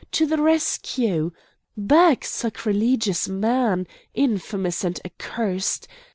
to 0.11 0.25
the 0.25 0.41
rescue! 0.41 1.31
Back, 1.77 2.25
sacrilegious 2.25 3.29
man! 3.29 3.85
infamous 4.15 4.83
and 4.83 4.99
accursed! 5.05 5.87